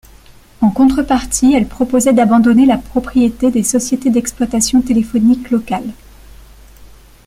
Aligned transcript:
En 0.61 0.71
contrepartie, 0.71 1.53
elle 1.53 1.67
proposait 1.67 2.11
d'abandonner 2.11 2.65
la 2.65 2.79
propriété 2.79 3.51
des 3.51 3.61
sociétés 3.61 4.09
d'exploitation 4.09 4.81
téléphonique 4.81 5.51
locales. 5.51 5.91